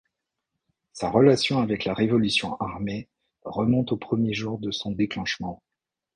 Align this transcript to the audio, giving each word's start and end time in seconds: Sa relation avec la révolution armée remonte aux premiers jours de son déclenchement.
Sa 0.93 1.11
relation 1.11 1.59
avec 1.61 1.85
la 1.85 1.93
révolution 1.93 2.55
armée 2.59 3.07
remonte 3.43 3.91
aux 3.91 3.97
premiers 3.97 4.33
jours 4.33 4.57
de 4.57 4.71
son 4.71 4.89
déclenchement. 4.89 5.61